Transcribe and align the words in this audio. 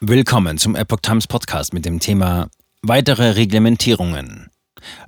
Willkommen 0.00 0.58
zum 0.58 0.76
Epoch 0.76 1.00
Times 1.02 1.26
Podcast 1.26 1.74
mit 1.74 1.84
dem 1.84 1.98
Thema 1.98 2.48
Weitere 2.82 3.30
Reglementierungen. 3.30 4.48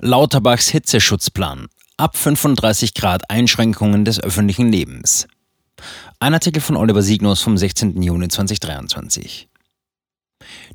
Lauterbachs 0.00 0.68
Hitzeschutzplan. 0.68 1.68
Ab 1.96 2.16
35 2.16 2.95
Grad 2.95 3.30
Einschränkungen 3.30 4.04
des 4.04 4.21
öffentlichen 4.21 4.72
Lebens. 4.72 5.29
Ein 6.18 6.34
Artikel 6.34 6.61
von 6.61 6.76
Oliver 6.76 7.03
Signus 7.03 7.40
vom 7.40 7.56
16. 7.56 8.03
Juni 8.03 8.26
2023. 8.26 9.48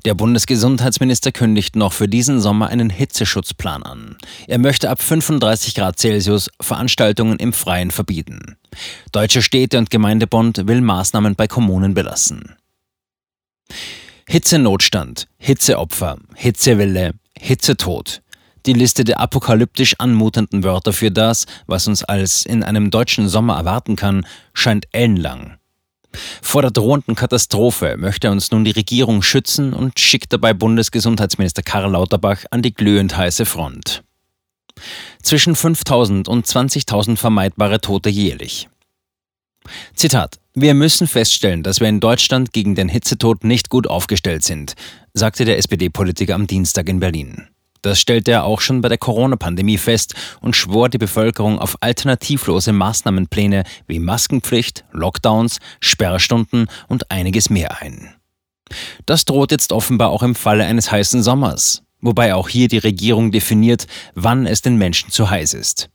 Der 0.06 0.14
Bundesgesundheitsminister 0.14 1.30
kündigt 1.30 1.76
noch 1.76 1.92
für 1.92 2.08
diesen 2.08 2.40
Sommer 2.40 2.68
einen 2.68 2.88
Hitzeschutzplan 2.88 3.82
an. 3.82 4.16
Er 4.46 4.56
möchte 4.56 4.88
ab 4.88 5.02
35 5.02 5.74
Grad 5.74 5.98
Celsius 5.98 6.48
Veranstaltungen 6.58 7.38
im 7.38 7.52
Freien 7.52 7.90
verbieten. 7.90 8.56
Deutsche 9.12 9.42
Städte 9.42 9.76
und 9.76 9.90
Gemeindebund 9.90 10.66
will 10.66 10.80
Maßnahmen 10.80 11.34
bei 11.34 11.46
Kommunen 11.48 11.92
belassen. 11.92 12.56
Hitzenotstand, 14.28 15.28
Hitzeopfer, 15.38 16.18
Hitzewelle, 16.34 17.12
Hitzetod. 17.38 18.22
Die 18.66 18.72
Liste 18.72 19.04
der 19.04 19.20
apokalyptisch 19.20 19.94
anmutenden 20.00 20.64
Wörter 20.64 20.92
für 20.92 21.12
das, 21.12 21.46
was 21.68 21.86
uns 21.86 22.02
als 22.02 22.44
in 22.44 22.64
einem 22.64 22.90
deutschen 22.90 23.28
Sommer 23.28 23.56
erwarten 23.56 23.94
kann, 23.94 24.26
scheint 24.52 24.88
ellenlang. 24.90 25.58
Vor 26.42 26.62
der 26.62 26.72
drohenden 26.72 27.14
Katastrophe 27.14 27.96
möchte 27.96 28.32
uns 28.32 28.50
nun 28.50 28.64
die 28.64 28.72
Regierung 28.72 29.22
schützen 29.22 29.72
und 29.72 30.00
schickt 30.00 30.32
dabei 30.32 30.54
Bundesgesundheitsminister 30.54 31.62
Karl 31.62 31.92
Lauterbach 31.92 32.46
an 32.50 32.62
die 32.62 32.74
glühend 32.74 33.16
heiße 33.16 33.46
Front. 33.46 34.02
Zwischen 35.22 35.54
5000 35.54 36.26
und 36.26 36.46
20.000 36.46 37.16
vermeidbare 37.16 37.80
Tote 37.80 38.10
jährlich. 38.10 38.68
Zitat 39.94 40.40
wir 40.58 40.72
müssen 40.72 41.06
feststellen, 41.06 41.62
dass 41.62 41.80
wir 41.80 41.88
in 41.88 42.00
Deutschland 42.00 42.54
gegen 42.54 42.74
den 42.74 42.88
Hitzetod 42.88 43.44
nicht 43.44 43.68
gut 43.68 43.86
aufgestellt 43.86 44.42
sind, 44.42 44.72
sagte 45.12 45.44
der 45.44 45.58
SPD-Politiker 45.58 46.34
am 46.34 46.46
Dienstag 46.46 46.88
in 46.88 46.98
Berlin. 46.98 47.48
Das 47.82 48.00
stellte 48.00 48.32
er 48.32 48.44
auch 48.44 48.62
schon 48.62 48.80
bei 48.80 48.88
der 48.88 48.96
Corona-Pandemie 48.96 49.76
fest 49.76 50.14
und 50.40 50.56
schwor 50.56 50.88
die 50.88 50.96
Bevölkerung 50.96 51.58
auf 51.58 51.76
alternativlose 51.82 52.72
Maßnahmenpläne 52.72 53.64
wie 53.86 53.98
Maskenpflicht, 53.98 54.86
Lockdowns, 54.92 55.58
Sperrstunden 55.80 56.68
und 56.88 57.10
einiges 57.10 57.50
mehr 57.50 57.82
ein. 57.82 58.14
Das 59.04 59.26
droht 59.26 59.52
jetzt 59.52 59.72
offenbar 59.72 60.08
auch 60.08 60.22
im 60.22 60.34
Falle 60.34 60.64
eines 60.64 60.90
heißen 60.90 61.22
Sommers, 61.22 61.82
wobei 62.00 62.34
auch 62.34 62.48
hier 62.48 62.68
die 62.68 62.78
Regierung 62.78 63.30
definiert, 63.30 63.86
wann 64.14 64.46
es 64.46 64.62
den 64.62 64.78
Menschen 64.78 65.10
zu 65.10 65.28
heiß 65.28 65.52
ist. 65.52 65.90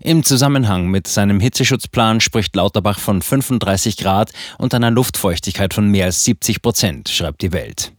Im 0.00 0.24
Zusammenhang 0.24 0.88
mit 0.88 1.06
seinem 1.06 1.40
Hitzeschutzplan 1.40 2.20
spricht 2.20 2.54
Lauterbach 2.56 2.98
von 2.98 3.22
35 3.22 3.96
Grad 3.96 4.32
und 4.58 4.74
einer 4.74 4.90
Luftfeuchtigkeit 4.90 5.74
von 5.74 5.88
mehr 5.88 6.06
als 6.06 6.24
70 6.24 6.62
Prozent, 6.62 7.08
schreibt 7.08 7.42
die 7.42 7.52
Welt. 7.52 7.92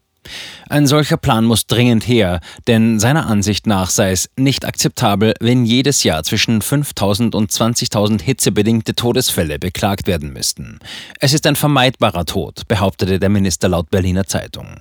Ein 0.70 0.88
solcher 0.88 1.18
Plan 1.18 1.46
muss 1.46 1.68
dringend 1.68 2.08
her, 2.08 2.40
denn 2.68 3.00
seiner 3.00 3.28
Ansicht 3.28 3.68
nach 3.68 3.90
sei 3.90 4.12
es 4.12 4.30
nicht 4.38 4.66
akzeptabel, 4.66 5.34
wenn 5.40 5.66
jedes 5.66 6.04
Jahr 6.04 6.24
zwischen 6.24 6.62
5000 6.62 7.36
und 7.36 7.52
20.000 7.52 8.22
hitzebedingte 8.22 8.96
Todesfälle 8.96 9.60
beklagt 9.60 10.08
werden 10.08 10.32
müssten. 10.32 10.80
Es 11.20 11.34
ist 11.34 11.46
ein 11.46 11.56
vermeidbarer 11.56 12.26
Tod, 12.26 12.68
behauptete 12.68 13.20
der 13.20 13.30
Minister 13.30 13.68
laut 13.68 13.90
Berliner 13.90 14.26
Zeitung. 14.26 14.78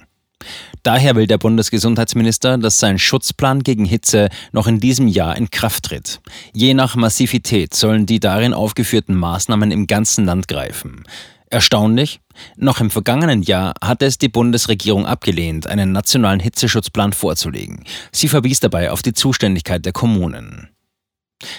Daher 0.83 1.15
will 1.17 1.27
der 1.27 1.39
Bundesgesundheitsminister, 1.39 2.59
dass 2.59 2.79
sein 2.79 2.99
Schutzplan 2.99 3.63
gegen 3.63 3.85
Hitze 3.85 4.29
noch 4.53 4.67
in 4.67 4.81
diesem 4.81 5.09
Jahr 5.09 5.37
in 5.37 5.51
Kraft 5.51 5.85
tritt. 5.85 6.21
Je 6.53 6.75
nach 6.75 6.97
Massivität 6.97 7.75
sollen 7.75 8.07
die 8.07 8.21
darin 8.21 8.55
aufgeführten 8.55 9.15
Maßnahmen 9.15 9.71
im 9.71 9.87
ganzen 9.87 10.25
Land 10.25 10.49
greifen. 10.49 11.05
Erstaunlich, 11.51 12.21
noch 12.57 12.81
im 12.81 12.91
vergangenen 12.91 13.43
Jahr 13.43 13.75
hatte 13.83 14.07
es 14.07 14.17
die 14.17 14.31
Bundesregierung 14.31 15.05
abgelehnt, 15.05 15.67
einen 15.67 15.93
nationalen 15.93 16.41
Hitzeschutzplan 16.41 17.13
vorzulegen. 17.13 17.85
Sie 18.11 18.29
verwies 18.29 18.61
dabei 18.61 18.91
auf 18.91 19.03
die 19.03 19.13
Zuständigkeit 19.13 19.85
der 19.85 19.93
Kommunen. 19.93 20.71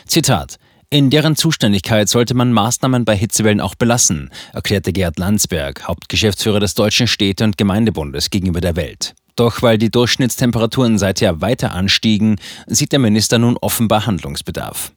Zitat 0.07 0.57
in 0.94 1.09
deren 1.09 1.35
Zuständigkeit 1.35 2.07
sollte 2.07 2.35
man 2.35 2.53
Maßnahmen 2.53 3.03
bei 3.03 3.17
Hitzewellen 3.17 3.62
auch 3.62 3.73
belassen, 3.73 4.29
erklärte 4.53 4.94
Gerd 4.94 5.17
Landsberg, 5.17 5.88
Hauptgeschäftsführer 5.88 6.59
des 6.59 6.75
Deutschen 6.75 7.07
Städte- 7.07 7.45
und 7.45 7.57
Gemeindebundes 7.57 8.29
gegenüber 8.29 8.62
der 8.62 8.75
Welt. 8.75 9.16
Doch 9.35 9.63
weil 9.63 9.79
die 9.79 9.90
Durchschnittstemperaturen 9.90 11.00
seither 11.00 11.41
weiter 11.41 11.72
anstiegen, 11.72 12.35
sieht 12.67 12.91
der 12.91 13.00
Minister 13.00 13.40
nun 13.40 13.57
offenbar 13.57 14.06
Handlungsbedarf. 14.06 14.94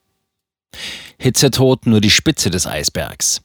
Hitzetod 1.18 1.86
nur 1.86 2.02
die 2.02 2.10
Spitze 2.10 2.50
des 2.50 2.66
Eisbergs. 2.66 3.40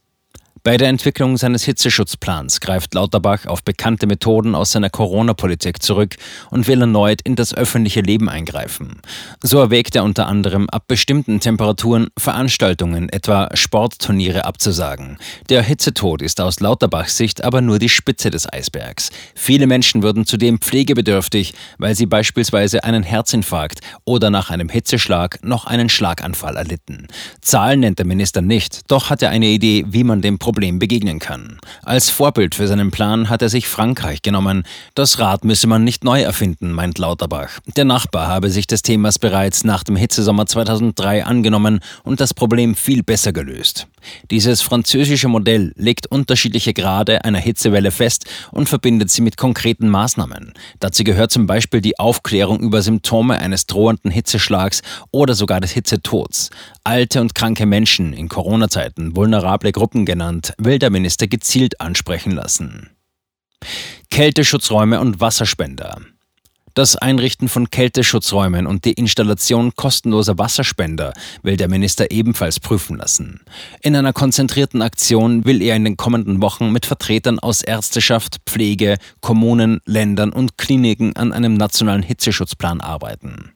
Bei 0.64 0.76
der 0.76 0.86
Entwicklung 0.86 1.36
seines 1.38 1.64
Hitzeschutzplans 1.64 2.60
greift 2.60 2.94
Lauterbach 2.94 3.46
auf 3.46 3.64
bekannte 3.64 4.06
Methoden 4.06 4.54
aus 4.54 4.70
seiner 4.70 4.90
Corona-Politik 4.90 5.82
zurück 5.82 6.14
und 6.52 6.68
will 6.68 6.80
erneut 6.80 7.20
in 7.22 7.34
das 7.34 7.52
öffentliche 7.52 8.00
Leben 8.00 8.28
eingreifen. 8.28 9.00
So 9.42 9.58
erwägt 9.58 9.96
er 9.96 10.04
unter 10.04 10.28
anderem, 10.28 10.70
ab 10.70 10.84
bestimmten 10.86 11.40
Temperaturen 11.40 12.10
Veranstaltungen, 12.16 13.08
etwa 13.08 13.48
Sportturniere, 13.54 14.44
abzusagen. 14.44 15.18
Der 15.48 15.64
Hitzetod 15.64 16.22
ist 16.22 16.40
aus 16.40 16.60
Lauterbachs 16.60 17.16
Sicht 17.16 17.42
aber 17.42 17.60
nur 17.60 17.80
die 17.80 17.88
Spitze 17.88 18.30
des 18.30 18.50
Eisbergs. 18.52 19.10
Viele 19.34 19.66
Menschen 19.66 20.04
würden 20.04 20.26
zudem 20.26 20.60
pflegebedürftig, 20.60 21.54
weil 21.78 21.96
sie 21.96 22.06
beispielsweise 22.06 22.84
einen 22.84 23.02
Herzinfarkt 23.02 23.80
oder 24.04 24.30
nach 24.30 24.50
einem 24.50 24.68
Hitzeschlag 24.68 25.40
noch 25.42 25.66
einen 25.66 25.88
Schlaganfall 25.88 26.56
erlitten. 26.56 27.08
Zahlen 27.40 27.80
nennt 27.80 27.98
der 27.98 28.06
Minister 28.06 28.42
nicht, 28.42 28.82
doch 28.86 29.10
hat 29.10 29.22
er 29.22 29.30
eine 29.30 29.46
Idee, 29.46 29.86
wie 29.88 30.04
man 30.04 30.22
dem 30.22 30.38
Problem 30.38 30.51
Problem 30.52 30.78
begegnen 30.78 31.18
kann. 31.18 31.58
Als 31.82 32.10
Vorbild 32.10 32.54
für 32.54 32.68
seinen 32.68 32.90
Plan 32.90 33.30
hat 33.30 33.40
er 33.40 33.48
sich 33.48 33.66
Frankreich 33.66 34.20
genommen. 34.20 34.64
Das 34.94 35.18
Rad 35.18 35.44
müsse 35.44 35.66
man 35.66 35.82
nicht 35.82 36.04
neu 36.04 36.20
erfinden, 36.20 36.72
meint 36.72 36.98
Lauterbach. 36.98 37.58
Der 37.74 37.86
Nachbar 37.86 38.28
habe 38.28 38.50
sich 38.50 38.66
des 38.66 38.82
Themas 38.82 39.18
bereits 39.18 39.64
nach 39.64 39.82
dem 39.82 39.96
Hitzesommer 39.96 40.44
2003 40.44 41.24
angenommen 41.24 41.80
und 42.04 42.20
das 42.20 42.34
Problem 42.34 42.74
viel 42.74 43.02
besser 43.02 43.32
gelöst. 43.32 43.86
Dieses 44.30 44.60
französische 44.62 45.28
Modell 45.28 45.72
legt 45.76 46.06
unterschiedliche 46.08 46.74
Grade 46.74 47.24
einer 47.24 47.38
Hitzewelle 47.38 47.90
fest 47.90 48.26
und 48.50 48.68
verbindet 48.68 49.10
sie 49.10 49.22
mit 49.22 49.36
konkreten 49.36 49.88
Maßnahmen. 49.88 50.52
Dazu 50.80 51.04
gehört 51.04 51.30
zum 51.30 51.46
Beispiel 51.46 51.80
die 51.80 51.98
Aufklärung 51.98 52.60
über 52.60 52.82
Symptome 52.82 53.38
eines 53.38 53.66
drohenden 53.66 54.10
Hitzeschlags 54.10 54.82
oder 55.12 55.34
sogar 55.34 55.60
des 55.60 55.70
Hitzetods. 55.70 56.50
Alte 56.84 57.20
und 57.20 57.34
kranke 57.34 57.64
Menschen 57.64 58.12
in 58.12 58.28
Corona-Zeiten, 58.28 59.14
vulnerable 59.14 59.72
Gruppen 59.72 60.04
genannt, 60.04 60.41
Land 60.42 60.54
will 60.58 60.78
der 60.78 60.90
Minister 60.90 61.28
gezielt 61.28 61.80
ansprechen 61.80 62.32
lassen. 62.32 62.90
Kälteschutzräume 64.10 65.00
und 65.00 65.20
Wasserspender. 65.20 66.00
Das 66.74 66.96
Einrichten 66.96 67.48
von 67.48 67.70
Kälteschutzräumen 67.70 68.66
und 68.66 68.84
die 68.84 68.94
Installation 68.94 69.74
kostenloser 69.76 70.38
Wasserspender 70.38 71.12
will 71.42 71.56
der 71.56 71.68
Minister 71.68 72.10
ebenfalls 72.10 72.58
prüfen 72.58 72.96
lassen. 72.96 73.40
In 73.82 73.94
einer 73.94 74.12
konzentrierten 74.12 74.82
Aktion 74.82 75.44
will 75.44 75.62
er 75.62 75.76
in 75.76 75.84
den 75.84 75.96
kommenden 75.96 76.40
Wochen 76.40 76.72
mit 76.72 76.86
Vertretern 76.86 77.38
aus 77.38 77.62
Ärzteschaft, 77.62 78.38
Pflege, 78.46 78.96
Kommunen, 79.20 79.80
Ländern 79.84 80.32
und 80.32 80.56
Kliniken 80.56 81.14
an 81.14 81.32
einem 81.32 81.54
nationalen 81.54 82.02
Hitzeschutzplan 82.02 82.80
arbeiten. 82.80 83.52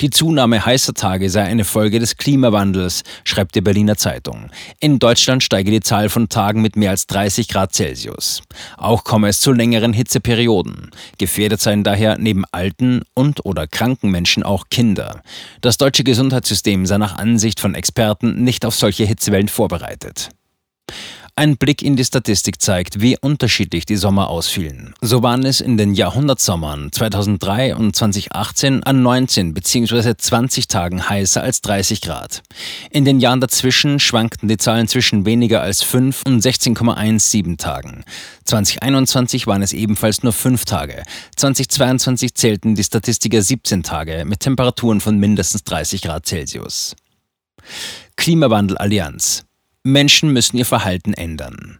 Die 0.00 0.10
Zunahme 0.10 0.64
heißer 0.64 0.94
Tage 0.94 1.28
sei 1.28 1.42
eine 1.42 1.64
Folge 1.64 1.98
des 1.98 2.16
Klimawandels, 2.16 3.02
schreibt 3.24 3.56
die 3.56 3.60
Berliner 3.60 3.96
Zeitung. 3.96 4.50
In 4.78 5.00
Deutschland 5.00 5.42
steige 5.42 5.72
die 5.72 5.80
Zahl 5.80 6.08
von 6.08 6.28
Tagen 6.28 6.62
mit 6.62 6.76
mehr 6.76 6.90
als 6.90 7.08
30 7.08 7.48
Grad 7.48 7.74
Celsius. 7.74 8.42
Auch 8.76 9.02
komme 9.02 9.28
es 9.28 9.40
zu 9.40 9.50
längeren 9.50 9.92
Hitzeperioden. 9.92 10.92
Gefährdet 11.18 11.60
seien 11.60 11.82
daher 11.82 12.16
neben 12.16 12.44
alten 12.52 13.02
und 13.14 13.44
oder 13.44 13.66
kranken 13.66 14.10
Menschen 14.12 14.44
auch 14.44 14.66
Kinder. 14.70 15.22
Das 15.62 15.78
deutsche 15.78 16.04
Gesundheitssystem 16.04 16.86
sei 16.86 16.98
nach 16.98 17.18
Ansicht 17.18 17.58
von 17.58 17.74
Experten 17.74 18.44
nicht 18.44 18.64
auf 18.64 18.76
solche 18.76 19.04
Hitzewellen 19.04 19.48
vorbereitet. 19.48 20.30
Ein 21.38 21.56
Blick 21.56 21.82
in 21.82 21.94
die 21.94 22.04
Statistik 22.04 22.60
zeigt, 22.60 23.00
wie 23.00 23.16
unterschiedlich 23.16 23.86
die 23.86 23.94
Sommer 23.94 24.28
ausfielen. 24.28 24.94
So 25.00 25.22
waren 25.22 25.46
es 25.46 25.60
in 25.60 25.76
den 25.76 25.94
Jahrhundertsommern 25.94 26.90
2003 26.90 27.76
und 27.76 27.94
2018 27.94 28.82
an 28.82 29.02
19 29.02 29.54
bzw. 29.54 30.16
20 30.16 30.66
Tagen 30.66 31.08
heißer 31.08 31.40
als 31.40 31.60
30 31.60 32.00
Grad. 32.00 32.42
In 32.90 33.04
den 33.04 33.20
Jahren 33.20 33.40
dazwischen 33.40 34.00
schwankten 34.00 34.48
die 34.48 34.56
Zahlen 34.56 34.88
zwischen 34.88 35.26
weniger 35.26 35.62
als 35.62 35.84
5 35.84 36.22
und 36.26 36.42
16,17 36.42 37.56
Tagen. 37.56 38.02
2021 38.42 39.46
waren 39.46 39.62
es 39.62 39.72
ebenfalls 39.72 40.24
nur 40.24 40.32
5 40.32 40.64
Tage. 40.64 41.04
2022 41.36 42.34
zählten 42.34 42.74
die 42.74 42.82
Statistiker 42.82 43.42
17 43.42 43.84
Tage 43.84 44.24
mit 44.26 44.40
Temperaturen 44.40 45.00
von 45.00 45.16
mindestens 45.20 45.62
30 45.62 46.02
Grad 46.02 46.26
Celsius. 46.26 46.96
Klimawandel 48.16 48.76
Allianz 48.76 49.44
Menschen 49.88 50.34
müssen 50.34 50.58
ihr 50.58 50.66
Verhalten 50.66 51.14
ändern. 51.14 51.78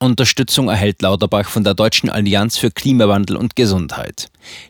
Unterstützung 0.00 0.68
erhält 0.70 1.02
Lauterbach 1.02 1.50
von 1.50 1.62
der 1.62 1.74
Deutschen 1.74 2.08
Allianz 2.08 2.56
für 2.56 2.70
Klimawandel 2.70 3.36
und 3.36 3.54
Gesundheit. 3.54 4.28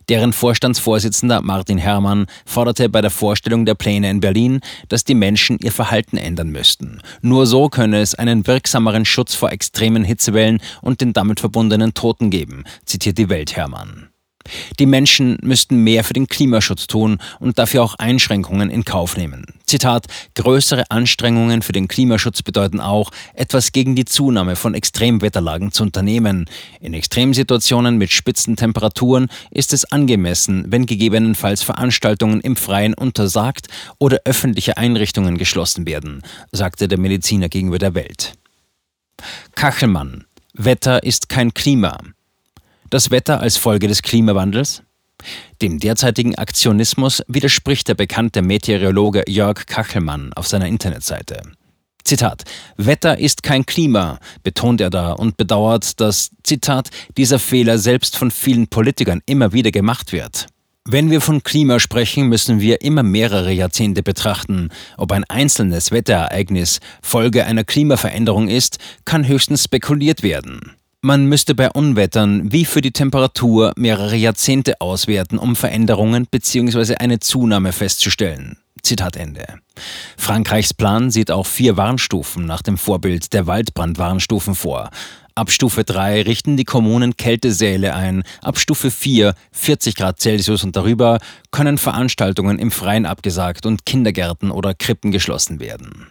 Deren 0.08 0.32
Vorstandsvorsitzender 0.32 1.40
Martin 1.42 1.78
Herrmann 1.78 2.26
forderte 2.46 2.88
bei 2.88 3.00
der 3.00 3.10
Vorstellung 3.10 3.64
der 3.64 3.76
Pläne 3.76 4.10
in 4.10 4.18
Berlin, 4.18 4.60
dass 4.88 5.04
die 5.04 5.14
Menschen 5.14 5.58
ihr 5.60 5.70
Verhalten 5.70 6.16
ändern 6.16 6.48
müssten. 6.48 7.00
Nur 7.20 7.46
so 7.46 7.68
könne 7.68 8.00
es 8.00 8.16
einen 8.16 8.46
wirksameren 8.46 9.04
Schutz 9.04 9.34
vor 9.34 9.52
extremen 9.52 10.02
Hitzewellen 10.02 10.60
und 10.82 11.00
den 11.00 11.12
damit 11.12 11.38
verbundenen 11.38 11.94
Toten 11.94 12.30
geben, 12.30 12.64
zitiert 12.86 13.18
die 13.18 13.28
Welt 13.28 13.54
Herrmann. 13.54 14.08
Die 14.78 14.86
Menschen 14.86 15.38
müssten 15.42 15.84
mehr 15.84 16.02
für 16.02 16.14
den 16.14 16.26
Klimaschutz 16.26 16.86
tun 16.88 17.18
und 17.38 17.58
dafür 17.58 17.84
auch 17.84 17.94
Einschränkungen 17.96 18.70
in 18.70 18.84
Kauf 18.84 19.16
nehmen. 19.16 19.57
Zitat, 19.68 20.06
größere 20.34 20.90
Anstrengungen 20.90 21.62
für 21.62 21.72
den 21.72 21.88
Klimaschutz 21.88 22.42
bedeuten 22.42 22.80
auch, 22.80 23.10
etwas 23.34 23.72
gegen 23.72 23.94
die 23.94 24.04
Zunahme 24.04 24.56
von 24.56 24.74
Extremwetterlagen 24.74 25.72
zu 25.72 25.82
unternehmen. 25.82 26.46
In 26.80 26.94
Extremsituationen 26.94 27.98
mit 27.98 28.10
spitzen 28.10 28.56
Temperaturen 28.56 29.28
ist 29.50 29.72
es 29.72 29.84
angemessen, 29.84 30.64
wenn 30.68 30.86
gegebenenfalls 30.86 31.62
Veranstaltungen 31.62 32.40
im 32.40 32.56
Freien 32.56 32.94
untersagt 32.94 33.68
oder 33.98 34.20
öffentliche 34.24 34.76
Einrichtungen 34.76 35.38
geschlossen 35.38 35.86
werden, 35.86 36.22
sagte 36.52 36.88
der 36.88 36.98
Mediziner 36.98 37.48
gegenüber 37.48 37.78
der 37.78 37.94
Welt. 37.94 38.34
Kachelmann. 39.54 40.24
Wetter 40.54 41.02
ist 41.02 41.28
kein 41.28 41.54
Klima. 41.54 41.98
Das 42.90 43.10
Wetter 43.10 43.40
als 43.40 43.56
Folge 43.56 43.86
des 43.86 44.02
Klimawandels? 44.02 44.82
Dem 45.62 45.78
derzeitigen 45.78 46.34
Aktionismus 46.36 47.22
widerspricht 47.28 47.88
der 47.88 47.94
bekannte 47.94 48.42
Meteorologe 48.42 49.24
Jörg 49.26 49.66
Kachelmann 49.66 50.32
auf 50.34 50.46
seiner 50.46 50.66
Internetseite. 50.66 51.42
Zitat, 52.04 52.44
Wetter 52.78 53.18
ist 53.18 53.42
kein 53.42 53.66
Klima, 53.66 54.18
betont 54.42 54.80
er 54.80 54.88
da 54.88 55.12
und 55.12 55.36
bedauert, 55.36 56.00
dass, 56.00 56.30
Zitat, 56.42 56.88
dieser 57.16 57.38
Fehler 57.38 57.78
selbst 57.78 58.16
von 58.16 58.30
vielen 58.30 58.68
Politikern 58.68 59.20
immer 59.26 59.52
wieder 59.52 59.70
gemacht 59.70 60.12
wird. 60.12 60.46
Wenn 60.90 61.10
wir 61.10 61.20
von 61.20 61.42
Klima 61.42 61.80
sprechen, 61.80 62.30
müssen 62.30 62.62
wir 62.62 62.80
immer 62.80 63.02
mehrere 63.02 63.52
Jahrzehnte 63.52 64.02
betrachten. 64.02 64.70
Ob 64.96 65.12
ein 65.12 65.24
einzelnes 65.24 65.90
Wetterereignis 65.90 66.80
Folge 67.02 67.44
einer 67.44 67.62
Klimaveränderung 67.62 68.48
ist, 68.48 68.78
kann 69.04 69.28
höchstens 69.28 69.64
spekuliert 69.64 70.22
werden. 70.22 70.72
Man 71.00 71.26
müsste 71.26 71.54
bei 71.54 71.70
Unwettern 71.70 72.50
wie 72.50 72.64
für 72.64 72.80
die 72.80 72.90
Temperatur 72.90 73.72
mehrere 73.76 74.16
Jahrzehnte 74.16 74.80
auswerten, 74.80 75.38
um 75.38 75.54
Veränderungen 75.54 76.26
bzw. 76.28 76.96
eine 76.96 77.20
Zunahme 77.20 77.72
festzustellen. 77.72 78.58
Zitat 78.82 79.16
Ende. 79.16 79.60
Frankreichs 80.16 80.74
Plan 80.74 81.12
sieht 81.12 81.30
auch 81.30 81.46
vier 81.46 81.76
Warnstufen 81.76 82.46
nach 82.46 82.62
dem 82.62 82.76
Vorbild 82.76 83.32
der 83.32 83.46
Waldbrandwarnstufen 83.46 84.56
vor. 84.56 84.90
Ab 85.36 85.52
Stufe 85.52 85.84
3 85.84 86.22
richten 86.22 86.56
die 86.56 86.64
Kommunen 86.64 87.16
Kältesäle 87.16 87.94
ein. 87.94 88.24
Ab 88.42 88.58
Stufe 88.58 88.90
4, 88.90 89.34
40 89.52 89.94
Grad 89.94 90.20
Celsius 90.20 90.64
und 90.64 90.74
darüber, 90.74 91.20
können 91.52 91.78
Veranstaltungen 91.78 92.58
im 92.58 92.72
Freien 92.72 93.06
abgesagt 93.06 93.66
und 93.66 93.86
Kindergärten 93.86 94.50
oder 94.50 94.74
Krippen 94.74 95.12
geschlossen 95.12 95.60
werden. 95.60 96.08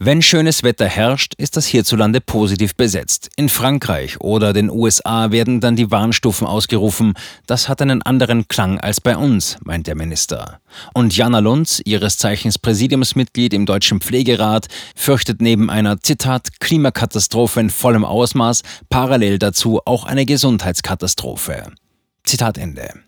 Wenn 0.00 0.22
schönes 0.22 0.64
Wetter 0.64 0.86
herrscht, 0.86 1.34
ist 1.36 1.56
das 1.56 1.66
hierzulande 1.66 2.20
positiv 2.20 2.74
besetzt. 2.74 3.30
In 3.36 3.48
Frankreich 3.48 4.20
oder 4.20 4.52
den 4.52 4.68
USA 4.68 5.30
werden 5.30 5.60
dann 5.60 5.76
die 5.76 5.90
Warnstufen 5.92 6.48
ausgerufen. 6.48 7.14
Das 7.46 7.68
hat 7.68 7.80
einen 7.80 8.02
anderen 8.02 8.48
Klang 8.48 8.80
als 8.80 9.00
bei 9.00 9.16
uns, 9.16 9.56
meint 9.62 9.86
der 9.86 9.94
Minister. 9.94 10.58
Und 10.94 11.16
Jana 11.16 11.38
Lunz, 11.38 11.80
ihres 11.84 12.18
Zeichens 12.18 12.58
Präsidiumsmitglied 12.58 13.54
im 13.54 13.66
Deutschen 13.66 14.00
Pflegerat, 14.00 14.66
fürchtet 14.96 15.40
neben 15.40 15.70
einer, 15.70 16.00
Zitat, 16.00 16.58
Klimakatastrophe 16.58 17.60
in 17.60 17.70
vollem 17.70 18.04
Ausmaß 18.04 18.62
parallel 18.90 19.38
dazu 19.38 19.80
auch 19.84 20.04
eine 20.04 20.26
Gesundheitskatastrophe. 20.26 21.70
Zitat 22.24 22.58
Ende. 22.58 23.03